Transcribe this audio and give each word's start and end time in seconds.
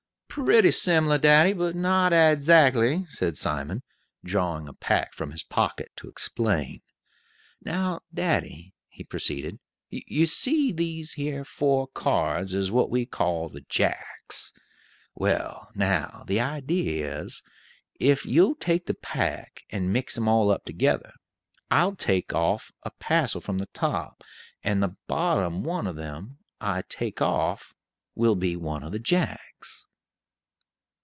"Pretty 0.33 0.69
similyar, 0.71 1.17
daddy, 1.19 1.51
but 1.51 1.75
not 1.75 2.13
adzactly," 2.13 3.05
said 3.09 3.35
Simon, 3.35 3.83
drawing 4.23 4.65
a 4.69 4.73
pack 4.73 5.11
from 5.11 5.31
his 5.31 5.43
pocket 5.43 5.91
to 5.97 6.07
explain. 6.07 6.81
"Now, 7.65 7.99
daddy," 8.13 8.73
he 8.87 9.03
proceeded, 9.03 9.59
"you 9.89 10.25
see 10.25 10.71
these 10.71 11.15
here 11.15 11.43
four 11.43 11.85
cards 11.85 12.53
is 12.53 12.71
what 12.71 12.89
we 12.89 13.05
call 13.05 13.49
the 13.49 13.59
Jacks. 13.67 14.53
Well, 15.15 15.69
now, 15.75 16.23
the 16.27 16.39
idee 16.39 17.01
is, 17.03 17.43
if 17.99 18.25
you'll 18.25 18.55
take 18.55 18.85
the 18.85 18.93
pack 18.93 19.63
and 19.69 19.91
mix 19.91 20.17
'em 20.17 20.29
all 20.29 20.49
up 20.49 20.63
together, 20.63 21.11
I'll 21.69 21.97
take 21.97 22.31
off 22.31 22.71
a 22.83 22.91
passel 22.91 23.41
from 23.41 23.57
the 23.57 23.65
top, 23.73 24.23
and 24.63 24.81
the 24.81 24.95
bottom 25.07 25.65
one 25.65 25.87
of 25.87 25.97
them 25.97 26.37
I 26.61 26.83
take 26.87 27.21
off 27.21 27.73
will 28.15 28.35
be 28.35 28.55
one 28.55 28.81
of 28.83 28.93
the 28.93 28.97
Jacks." 28.97 29.87